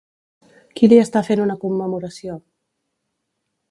[0.79, 2.43] Qui li està fent una commemoració?